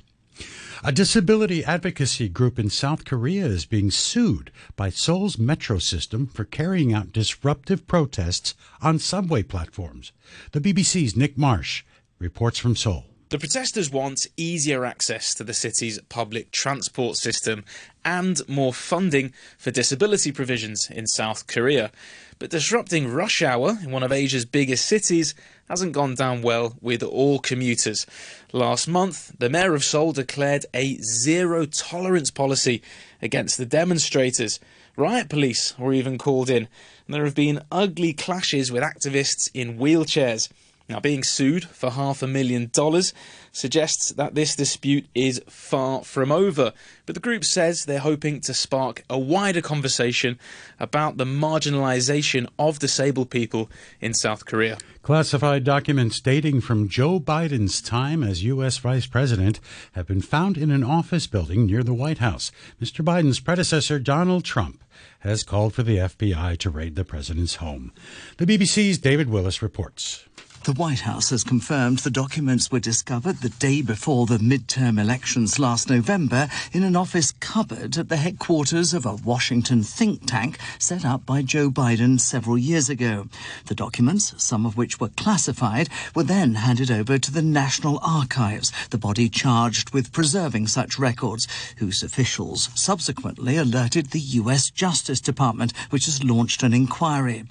A 0.84 0.92
disability 0.92 1.64
advocacy 1.64 2.28
group 2.28 2.58
in 2.58 2.70
South 2.70 3.06
Korea 3.06 3.46
is 3.46 3.66
being 3.66 3.92
sued 3.92 4.52
by 4.76 4.90
Seoul's 4.90 5.38
metro 5.38 5.78
system 5.78 6.26
for 6.26 6.44
carrying 6.44 6.94
out 6.94 7.14
disruptive 7.14 7.86
protests 7.86 8.56
on 8.82 8.98
subway 8.98 9.44
platforms. 9.44 10.12
The 10.54 10.62
BBC's 10.62 11.16
Nick 11.16 11.38
Marsh 11.38 11.84
reports 12.18 12.58
from 12.58 12.76
Seoul. 12.76 13.06
The 13.32 13.40
protesters 13.40 13.90
want 13.90 14.28
easier 14.36 14.84
access 14.84 15.34
to 15.36 15.46
the 15.46 15.54
city's 15.54 16.02
public 16.10 16.52
transport 16.52 17.16
system 17.16 17.64
and 18.04 18.42
more 18.50 18.74
funding 18.74 19.32
for 19.58 19.72
disability 19.72 20.34
provisions 20.34 20.90
in 20.90 21.08
South 21.08 21.48
Korea. 21.48 21.92
But 22.40 22.50
disrupting 22.50 23.08
rush 23.08 23.42
hour 23.42 23.78
in 23.82 23.90
one 23.90 24.04
of 24.04 24.12
Asia's 24.12 24.44
biggest 24.44 24.86
cities 24.86 25.34
hasn't 25.70 25.94
gone 25.94 26.16
down 26.16 26.42
well 26.42 26.76
with 26.82 27.04
all 27.04 27.40
commuters. 27.40 28.06
Last 28.52 28.90
month, 28.90 29.32
the 29.40 29.50
mayor 29.50 29.76
of 29.76 29.86
Seoul 29.86 30.12
declared 30.12 30.66
a 30.74 30.98
zero 30.98 31.66
tolerance 31.66 32.32
policy 32.32 32.82
against 33.22 33.58
the 33.58 33.66
demonstrators. 33.66 34.60
Riot 34.98 35.30
police 35.30 35.74
were 35.80 35.94
even 35.94 36.18
called 36.18 36.50
in, 36.50 36.68
and 37.08 37.16
there 37.16 37.24
have 37.24 37.36
been 37.36 37.64
ugly 37.72 38.12
clashes 38.12 38.74
with 38.74 38.84
activists 38.84 39.50
in 39.54 39.78
wheelchairs. 39.78 40.50
Now, 40.92 41.00
being 41.00 41.24
sued 41.24 41.64
for 41.64 41.92
half 41.92 42.22
a 42.22 42.28
million 42.28 42.70
dollars 42.74 43.14
suggests 43.54 44.10
that 44.10 44.36
this 44.36 44.58
dispute 44.58 45.08
is 45.16 45.42
far 45.48 46.04
from 46.04 46.34
over, 46.34 46.74
but 47.06 47.16
the 47.16 47.22
group 47.22 47.46
says 47.46 47.86
they're 47.86 48.00
hoping 48.00 48.42
to 48.42 48.54
spark 48.54 49.06
a 49.10 49.18
wider 49.18 49.62
conversation 49.62 50.38
about 50.82 51.16
the 51.16 51.24
marginalisation 51.24 52.46
of 52.60 52.80
disabled 52.80 53.30
people 53.30 53.70
in 54.02 54.14
South 54.14 54.46
Korea. 54.46 54.80
Classified 55.02 55.64
documents 55.64 56.20
dating 56.20 56.60
from 56.60 56.90
Joe 56.90 57.22
Biden's 57.22 57.82
time 57.82 58.22
as 58.22 58.44
U.S. 58.44 58.78
Vice 58.78 59.06
President 59.06 59.62
have 59.94 60.06
been 60.06 60.22
found 60.22 60.58
in 60.58 60.72
an 60.72 60.84
office 60.84 61.26
building 61.26 61.68
near 61.68 61.84
the 61.84 61.94
White 61.94 62.18
House. 62.18 62.52
Mr. 62.82 63.04
Biden's 63.04 63.40
predecessor, 63.40 63.98
Donald 63.98 64.44
Trump, 64.44 64.84
has 65.22 65.44
called 65.44 65.74
for 65.74 65.84
the 65.84 65.98
FBI 65.98 66.58
to 66.58 66.70
raid 66.70 66.96
the 66.96 67.06
president's 67.06 67.56
home. 67.56 67.94
The 68.38 68.46
BBC's 68.46 68.98
David 68.98 69.30
Willis 69.30 69.62
reports. 69.62 70.26
The 70.64 70.74
White 70.74 71.00
House 71.00 71.32
has 71.32 71.44
confirmed 71.44 72.00
the 72.00 72.12
documents 72.12 72.72
were 72.72 72.80
discovered 72.80 73.38
the 73.38 73.50
day 73.50 73.82
before 73.82 74.28
the 74.28 74.38
midterm 74.38 75.02
elections 75.02 75.58
last 75.58 75.90
November 75.90 76.50
in 76.72 76.84
an 76.84 76.96
office 76.96 77.32
cupboard 77.40 77.98
at 77.98 78.10
the 78.10 78.18
headquarters 78.18 78.94
of 78.94 79.04
a 79.04 79.16
Washington 79.16 79.82
think 79.82 80.28
tank 80.28 80.60
set 80.78 81.04
up 81.04 81.26
by 81.26 81.42
Joe 81.42 81.72
Biden 81.72 82.20
several 82.20 82.60
years 82.60 82.92
ago. 82.92 83.28
The 83.66 83.74
documents, 83.74 84.36
some 84.38 84.68
of 84.68 84.78
which 84.78 85.00
were 85.00 85.10
classified, 85.10 85.90
were 86.14 86.22
then 86.22 86.54
handed 86.54 86.92
over 86.92 87.18
to 87.18 87.32
the 87.32 87.42
National 87.42 88.00
Archives, 88.04 88.72
the 88.92 89.00
body 89.00 89.30
charged 89.30 89.96
with 89.96 90.12
preserving 90.12 90.68
such 90.68 91.00
records, 91.00 91.48
whose 91.78 92.04
officials 92.04 92.70
subsequently 92.76 93.58
alerted 93.58 94.12
the 94.12 94.20
U.S. 94.20 94.70
Justice 94.70 95.22
Department, 95.22 95.74
which 95.90 96.06
has 96.06 96.24
launched 96.24 96.62
an 96.62 96.72
inquiry. 96.72 97.46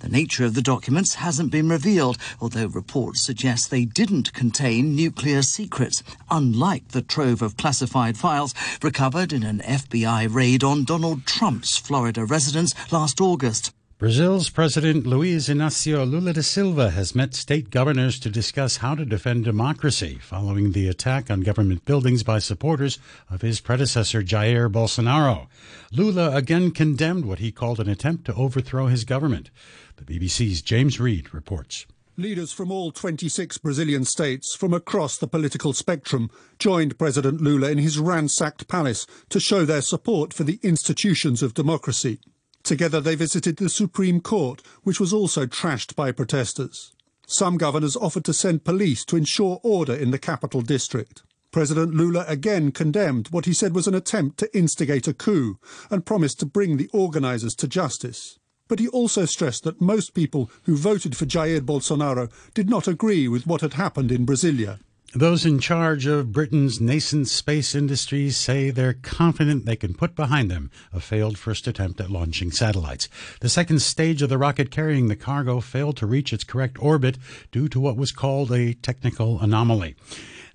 The 0.00 0.08
nature 0.08 0.44
of 0.44 0.54
the 0.54 0.62
documents 0.62 1.14
hasn't 1.14 1.50
been 1.50 1.68
revealed, 1.68 2.18
although 2.40 2.66
reports 2.66 3.24
suggest 3.24 3.70
they 3.70 3.84
didn't 3.84 4.32
contain 4.32 4.94
nuclear 4.94 5.42
secrets, 5.42 6.02
unlike 6.30 6.88
the 6.88 7.02
trove 7.02 7.42
of 7.42 7.56
classified 7.56 8.16
files 8.16 8.54
recovered 8.82 9.32
in 9.32 9.42
an 9.42 9.60
FBI 9.60 10.32
raid 10.32 10.64
on 10.64 10.84
Donald 10.84 11.26
Trump's 11.26 11.76
Florida 11.76 12.24
residence 12.24 12.74
last 12.92 13.20
August. 13.20 13.72
Brazil's 14.00 14.48
President 14.48 15.06
Luiz 15.06 15.48
Inácio 15.48 16.10
Lula 16.10 16.32
da 16.32 16.40
Silva 16.40 16.88
has 16.88 17.14
met 17.14 17.34
state 17.34 17.68
governors 17.68 18.18
to 18.20 18.30
discuss 18.30 18.78
how 18.78 18.94
to 18.94 19.04
defend 19.04 19.44
democracy 19.44 20.18
following 20.22 20.72
the 20.72 20.88
attack 20.88 21.30
on 21.30 21.42
government 21.42 21.84
buildings 21.84 22.22
by 22.22 22.38
supporters 22.38 22.98
of 23.28 23.42
his 23.42 23.60
predecessor 23.60 24.22
Jair 24.22 24.72
Bolsonaro. 24.72 25.48
Lula 25.92 26.34
again 26.34 26.70
condemned 26.70 27.26
what 27.26 27.40
he 27.40 27.52
called 27.52 27.78
an 27.78 27.90
attempt 27.90 28.24
to 28.24 28.34
overthrow 28.36 28.86
his 28.86 29.04
government. 29.04 29.50
The 29.96 30.18
BBC's 30.18 30.62
James 30.62 30.98
Reed 30.98 31.34
reports. 31.34 31.84
Leaders 32.16 32.54
from 32.54 32.72
all 32.72 32.92
26 32.92 33.58
Brazilian 33.58 34.06
states 34.06 34.54
from 34.54 34.72
across 34.72 35.18
the 35.18 35.28
political 35.28 35.74
spectrum 35.74 36.30
joined 36.58 36.98
President 36.98 37.42
Lula 37.42 37.70
in 37.70 37.76
his 37.76 37.98
ransacked 37.98 38.66
palace 38.66 39.06
to 39.28 39.38
show 39.38 39.66
their 39.66 39.82
support 39.82 40.32
for 40.32 40.44
the 40.44 40.58
institutions 40.62 41.42
of 41.42 41.52
democracy. 41.52 42.18
Together 42.62 43.00
they 43.00 43.14
visited 43.14 43.56
the 43.56 43.68
Supreme 43.68 44.20
Court, 44.20 44.62
which 44.82 45.00
was 45.00 45.12
also 45.12 45.46
trashed 45.46 45.94
by 45.96 46.12
protesters. 46.12 46.92
Some 47.26 47.56
governors 47.56 47.96
offered 47.96 48.24
to 48.24 48.32
send 48.32 48.64
police 48.64 49.04
to 49.06 49.16
ensure 49.16 49.60
order 49.62 49.94
in 49.94 50.10
the 50.10 50.18
capital 50.18 50.62
district. 50.62 51.22
President 51.52 51.94
Lula 51.94 52.24
again 52.28 52.70
condemned 52.70 53.28
what 53.30 53.46
he 53.46 53.52
said 53.52 53.74
was 53.74 53.86
an 53.88 53.94
attempt 53.94 54.38
to 54.38 54.56
instigate 54.56 55.08
a 55.08 55.14
coup 55.14 55.58
and 55.90 56.06
promised 56.06 56.38
to 56.40 56.46
bring 56.46 56.76
the 56.76 56.88
organisers 56.92 57.54
to 57.56 57.66
justice. 57.66 58.38
But 58.68 58.78
he 58.78 58.86
also 58.88 59.24
stressed 59.24 59.64
that 59.64 59.80
most 59.80 60.14
people 60.14 60.48
who 60.62 60.76
voted 60.76 61.16
for 61.16 61.26
Jair 61.26 61.60
Bolsonaro 61.60 62.30
did 62.54 62.70
not 62.70 62.86
agree 62.86 63.26
with 63.26 63.46
what 63.46 63.62
had 63.62 63.74
happened 63.74 64.12
in 64.12 64.24
Brasilia. 64.24 64.78
Those 65.14 65.44
in 65.44 65.58
charge 65.58 66.06
of 66.06 66.30
Britain's 66.30 66.80
nascent 66.80 67.26
space 67.26 67.74
industries 67.74 68.36
say 68.36 68.70
they're 68.70 68.92
confident 68.92 69.66
they 69.66 69.74
can 69.74 69.92
put 69.92 70.14
behind 70.14 70.48
them 70.48 70.70
a 70.92 71.00
failed 71.00 71.36
first 71.36 71.66
attempt 71.66 72.00
at 72.00 72.12
launching 72.12 72.52
satellites. 72.52 73.08
The 73.40 73.48
second 73.48 73.82
stage 73.82 74.22
of 74.22 74.28
the 74.28 74.38
rocket 74.38 74.70
carrying 74.70 75.08
the 75.08 75.16
cargo 75.16 75.58
failed 75.58 75.96
to 75.96 76.06
reach 76.06 76.32
its 76.32 76.44
correct 76.44 76.80
orbit 76.80 77.18
due 77.50 77.68
to 77.70 77.80
what 77.80 77.96
was 77.96 78.12
called 78.12 78.52
a 78.52 78.74
technical 78.74 79.40
anomaly. 79.40 79.96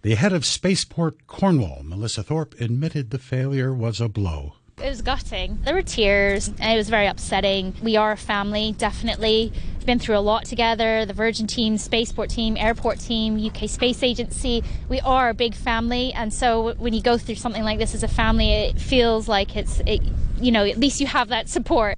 The 0.04 0.16
head 0.16 0.32
of 0.32 0.46
Spaceport 0.46 1.28
Cornwall, 1.28 1.82
Melissa 1.84 2.24
Thorpe, 2.24 2.56
admitted 2.58 3.10
the 3.10 3.20
failure 3.20 3.74
was 3.74 4.00
a 4.00 4.08
blow. 4.08 4.54
It 4.82 4.89
was 4.89 5.01
gutting. 5.01 5.60
There 5.63 5.74
were 5.74 5.82
tears 5.82 6.50
and 6.50 6.74
it 6.74 6.75
was 6.75 6.89
very 6.89 7.08
upsetting. 7.08 7.74
We 7.82 7.96
are 7.96 8.12
a 8.12 8.17
family, 8.17 8.75
definitely. 8.77 9.53
We've 9.77 9.86
been 9.86 10.00
through 10.00 10.17
a 10.17 10.20
lot 10.20 10.44
together 10.46 11.05
the 11.05 11.13
Virgin 11.13 11.48
team, 11.48 11.77
Spaceport 11.77 12.29
team, 12.29 12.58
Airport 12.58 13.00
team, 13.00 13.38
UK 13.38 13.70
Space 13.70 14.03
Agency. 14.03 14.63
We 14.89 15.00
are 15.00 15.29
a 15.29 15.34
big 15.34 15.55
family, 15.55 16.12
and 16.12 16.34
so 16.34 16.74
when 16.75 16.94
you 16.94 17.01
go 17.01 17.17
through 17.17 17.36
something 17.36 17.63
like 17.63 17.79
this 17.79 17.96
as 17.96 18.03
a 18.03 18.08
family, 18.10 18.51
it 18.51 18.79
feels 18.79 19.29
like 19.29 19.55
it's, 19.55 19.79
it, 19.86 20.01
you 20.41 20.51
know, 20.51 20.65
at 20.65 20.77
least 20.77 21.00
you 21.00 21.08
have 21.08 21.29
that 21.29 21.48
support. 21.48 21.98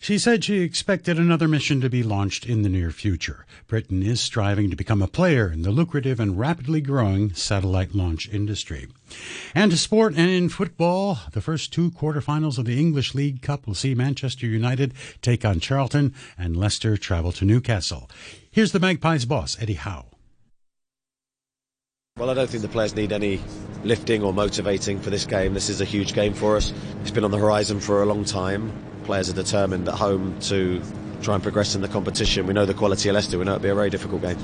She 0.00 0.18
said 0.18 0.44
she 0.44 0.60
expected 0.60 1.18
another 1.18 1.48
mission 1.48 1.80
to 1.80 1.90
be 1.90 2.02
launched 2.02 2.46
in 2.46 2.62
the 2.62 2.68
near 2.68 2.90
future. 2.90 3.46
Britain 3.66 4.02
is 4.02 4.20
striving 4.20 4.70
to 4.70 4.76
become 4.76 5.02
a 5.02 5.08
player 5.08 5.50
in 5.50 5.62
the 5.62 5.70
lucrative 5.70 6.20
and 6.20 6.38
rapidly 6.38 6.80
growing 6.80 7.32
satellite 7.34 7.94
launch 7.94 8.28
industry. 8.28 8.88
And 9.54 9.70
to 9.70 9.76
sport 9.76 10.14
and 10.16 10.30
in 10.30 10.48
football, 10.48 11.18
the 11.32 11.40
first 11.40 11.72
two 11.72 11.90
quarterfinals 11.90 12.58
of 12.58 12.64
the 12.64 12.78
English 12.78 13.14
League 13.14 13.42
Cup 13.42 13.66
will 13.66 13.74
see 13.74 13.94
Manchester 13.94 14.46
United 14.46 14.94
take 15.22 15.44
on 15.44 15.60
Charlton 15.60 16.14
and 16.38 16.56
Leicester 16.56 16.96
travel 16.96 17.32
to 17.32 17.44
Newcastle. 17.44 18.10
Here's 18.50 18.72
the 18.72 18.80
Magpies 18.80 19.24
boss, 19.24 19.56
Eddie 19.60 19.74
Howe. 19.74 20.06
Well, 22.18 22.30
I 22.30 22.34
don't 22.34 22.48
think 22.48 22.62
the 22.62 22.68
players 22.68 22.96
need 22.96 23.12
any 23.12 23.42
lifting 23.84 24.22
or 24.22 24.32
motivating 24.32 24.98
for 24.98 25.10
this 25.10 25.26
game. 25.26 25.52
This 25.52 25.68
is 25.68 25.82
a 25.82 25.84
huge 25.84 26.14
game 26.14 26.32
for 26.32 26.56
us. 26.56 26.72
It's 27.02 27.10
been 27.10 27.24
on 27.24 27.30
the 27.30 27.36
horizon 27.36 27.78
for 27.78 28.02
a 28.02 28.06
long 28.06 28.24
time. 28.24 28.72
Players 29.06 29.30
are 29.30 29.34
determined 29.34 29.88
at 29.88 29.94
home 29.94 30.36
to 30.40 30.82
try 31.22 31.34
and 31.34 31.42
progress 31.42 31.76
in 31.76 31.80
the 31.80 31.86
competition. 31.86 32.44
We 32.44 32.54
know 32.54 32.66
the 32.66 32.74
quality 32.74 33.08
of 33.08 33.14
Leicester. 33.14 33.38
We 33.38 33.44
know 33.44 33.52
it'll 33.52 33.62
be 33.62 33.68
a 33.68 33.74
very 33.74 33.88
difficult 33.88 34.20
game. 34.20 34.36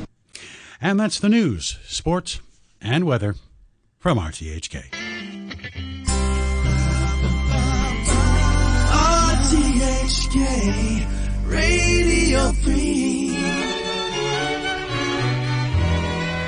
And 0.81 1.01
that's 1.01 1.19
the 1.19 1.29
news, 1.29 1.81
sports, 1.89 2.41
and 2.81 3.05
weather 3.05 3.35
from 3.99 4.19
RTHK. 4.19 4.85
RTHK 9.73 11.07
Radio 11.51 12.53
3 12.53 13.29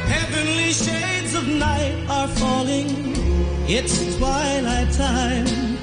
Heavenly 0.07 0.73
shades 0.73 1.35
of 1.35 1.49
night 1.49 2.07
are 2.09 2.29
falling 2.29 2.87
It's 3.69 4.17
twilight 4.17 4.93
time 4.93 5.74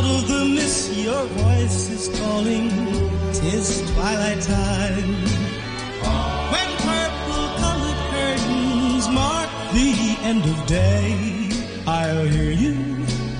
Out 0.00 0.06
of 0.06 0.28
the 0.28 0.44
mist 0.46 0.96
your 0.96 1.26
voice 1.26 1.90
is 1.90 2.20
calling 2.20 2.70
Tis 3.34 3.82
twilight 3.92 4.40
time 4.40 5.12
When 6.52 6.68
purple 6.88 7.48
colored 7.60 8.00
curtains 8.08 9.08
mark 9.10 9.50
the 9.74 10.16
end 10.22 10.42
of 10.46 10.66
day 10.66 11.50
I'll 11.86 12.24
hear 12.24 12.50
you, 12.50 12.76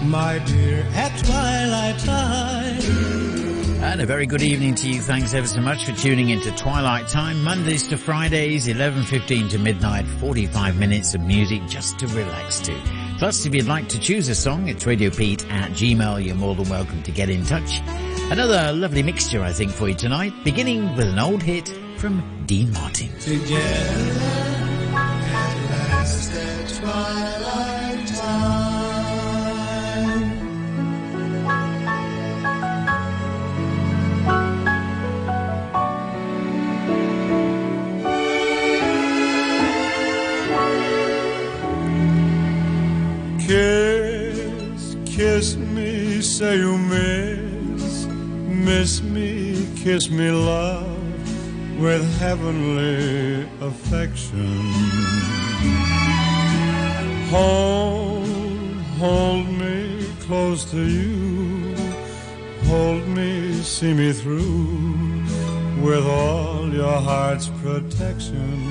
my 0.05 0.38
dear, 0.40 0.87
at 0.93 1.17
twilight 1.25 1.99
time 2.00 3.83
And 3.83 4.02
a 4.02 4.05
very 4.05 4.26
good 4.26 4.43
evening 4.43 4.75
to 4.75 4.88
you. 4.90 5.00
Thanks 5.00 5.33
ever 5.33 5.47
so 5.47 5.62
much 5.62 5.87
for 5.87 5.93
tuning 5.93 6.29
into 6.29 6.55
Twilight 6.57 7.09
Time, 7.09 7.43
Mondays 7.43 7.88
to 7.88 7.97
Fridays, 7.97 8.67
11.15 8.67 9.49
to 9.52 9.59
midnight, 9.59 10.07
45 10.07 10.79
minutes 10.79 11.14
of 11.14 11.23
music 11.23 11.62
just 11.69 11.99
to 12.00 12.07
relax 12.09 12.61
to. 12.61 13.10
Plus, 13.21 13.45
if 13.45 13.55
you'd 13.55 13.67
like 13.67 13.87
to 13.87 14.00
choose 14.00 14.31
a 14.31 14.35
song, 14.35 14.67
it's 14.69 14.85
radiopete 14.85 15.47
at 15.50 15.73
gmail. 15.73 16.25
You're 16.25 16.35
more 16.35 16.55
than 16.55 16.67
welcome 16.71 17.03
to 17.03 17.11
get 17.11 17.29
in 17.29 17.45
touch. 17.45 17.83
Another 18.31 18.73
lovely 18.73 19.03
mixture, 19.03 19.43
I 19.43 19.53
think, 19.53 19.73
for 19.73 19.91
you 19.91 19.95
tonight, 19.95 20.33
beginning 20.43 20.97
with 20.97 21.07
an 21.07 21.19
old 21.19 21.43
hit 21.43 21.69
from 21.99 22.23
Dean 22.47 22.73
Martin. 22.73 23.11
Together 23.19 24.41
Kiss, 43.50 44.97
kiss 45.07 45.57
me, 45.57 46.21
say 46.21 46.59
you 46.59 46.78
miss, 46.78 48.07
miss 48.07 49.02
me, 49.02 49.66
kiss 49.75 50.09
me, 50.09 50.30
love, 50.30 51.80
with 51.80 52.04
heavenly 52.21 53.49
affection. 53.61 54.57
Hold, 57.30 58.28
hold 59.00 59.49
me 59.49 60.07
close 60.21 60.64
to 60.71 60.85
you, 60.85 61.75
hold 62.66 63.04
me, 63.09 63.52
see 63.62 63.92
me 63.92 64.12
through, 64.12 65.25
with 65.83 66.07
all 66.07 66.73
your 66.73 67.00
heart's 67.00 67.49
protection. 67.61 68.62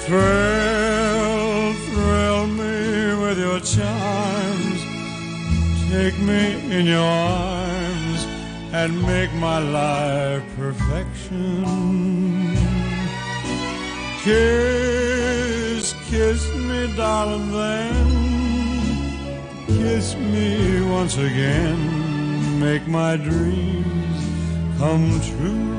Thrill, 0.00 0.77
with 3.28 3.38
your 3.38 3.60
charms. 3.60 4.80
Take 5.90 6.18
me 6.18 6.42
in 6.76 6.86
your 6.86 7.04
arms 7.04 8.24
and 8.72 9.02
make 9.02 9.30
my 9.34 9.58
life 9.58 10.42
perfection. 10.56 11.62
Kiss, 14.22 15.94
kiss 16.08 16.40
me, 16.54 16.90
darling, 16.96 17.52
then. 17.52 18.06
Kiss 19.66 20.16
me 20.16 20.80
once 20.98 21.18
again. 21.18 21.78
Make 22.58 22.88
my 22.88 23.16
dreams 23.16 24.20
come 24.78 25.20
true. 25.20 25.77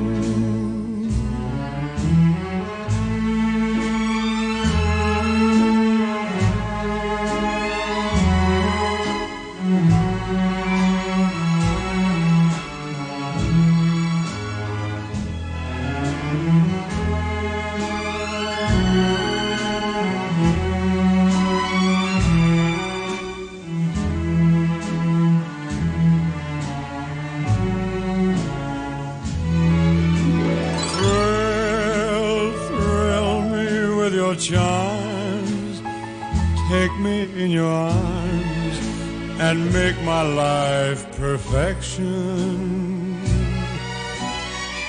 Life 41.51 41.79
perfection. 41.79 43.17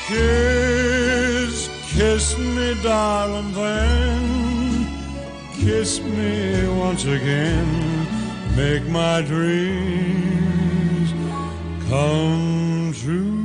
Kiss, 0.07 1.69
kiss 1.89 2.39
me, 2.39 2.75
darling, 2.83 3.53
then. 3.53 4.87
Kiss 5.55 6.01
me 6.01 6.69
once 6.69 7.05
again. 7.05 8.07
Make 8.57 8.87
my 8.89 9.23
dreams 9.23 11.13
come 11.89 12.93
true. 12.95 13.40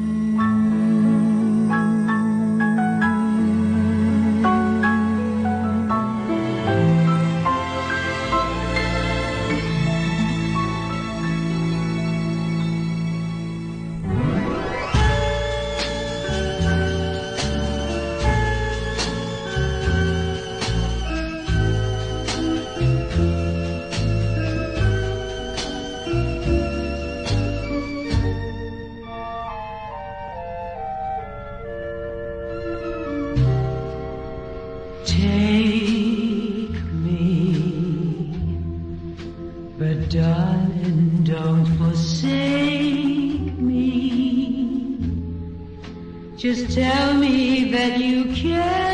Just 46.45 46.75
tell 46.75 47.15
me 47.15 47.71
that 47.71 47.97
you 47.99 48.25
care 48.25 48.84